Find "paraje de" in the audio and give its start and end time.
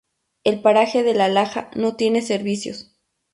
0.63-1.13